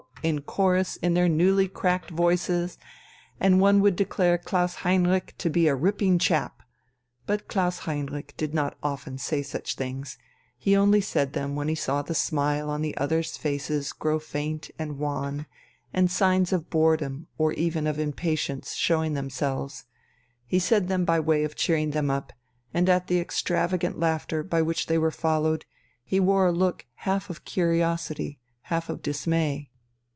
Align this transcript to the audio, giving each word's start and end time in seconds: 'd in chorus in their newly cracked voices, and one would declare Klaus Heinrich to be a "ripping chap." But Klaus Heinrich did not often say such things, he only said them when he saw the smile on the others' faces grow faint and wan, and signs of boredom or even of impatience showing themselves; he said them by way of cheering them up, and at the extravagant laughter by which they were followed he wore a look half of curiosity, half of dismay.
'd 0.01 0.23
in 0.27 0.39
chorus 0.39 0.97
in 0.97 1.15
their 1.15 1.27
newly 1.27 1.67
cracked 1.67 2.11
voices, 2.11 2.77
and 3.39 3.59
one 3.59 3.81
would 3.81 3.95
declare 3.95 4.37
Klaus 4.37 4.75
Heinrich 4.85 5.33
to 5.39 5.49
be 5.49 5.67
a 5.67 5.73
"ripping 5.73 6.19
chap." 6.19 6.61
But 7.25 7.47
Klaus 7.47 7.79
Heinrich 7.89 8.35
did 8.37 8.53
not 8.53 8.77
often 8.83 9.17
say 9.17 9.41
such 9.41 9.73
things, 9.73 10.19
he 10.59 10.75
only 10.75 11.01
said 11.01 11.33
them 11.33 11.55
when 11.55 11.69
he 11.69 11.73
saw 11.73 12.03
the 12.03 12.13
smile 12.13 12.69
on 12.69 12.83
the 12.83 12.95
others' 12.97 13.35
faces 13.35 13.91
grow 13.93 14.19
faint 14.19 14.69
and 14.77 14.99
wan, 14.99 15.47
and 15.91 16.11
signs 16.11 16.53
of 16.53 16.69
boredom 16.69 17.25
or 17.39 17.53
even 17.53 17.87
of 17.87 17.97
impatience 17.97 18.73
showing 18.75 19.15
themselves; 19.15 19.85
he 20.45 20.59
said 20.59 20.87
them 20.87 21.03
by 21.03 21.19
way 21.19 21.43
of 21.43 21.55
cheering 21.55 21.89
them 21.89 22.11
up, 22.11 22.31
and 22.75 22.87
at 22.89 23.07
the 23.07 23.19
extravagant 23.19 23.97
laughter 23.99 24.43
by 24.43 24.61
which 24.61 24.85
they 24.85 24.99
were 24.99 25.09
followed 25.09 25.65
he 26.03 26.19
wore 26.19 26.45
a 26.45 26.51
look 26.51 26.85
half 26.93 27.27
of 27.31 27.43
curiosity, 27.43 28.39
half 28.65 28.87
of 28.87 29.01
dismay. 29.01 29.69